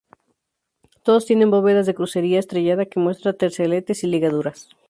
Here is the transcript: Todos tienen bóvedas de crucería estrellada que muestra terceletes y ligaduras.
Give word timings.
Todos 1.03 1.27
tienen 1.27 1.51
bóvedas 1.51 1.85
de 1.85 1.93
crucería 1.93 2.39
estrellada 2.39 2.87
que 2.87 2.99
muestra 2.99 3.33
terceletes 3.33 4.03
y 4.03 4.07
ligaduras. 4.07 4.67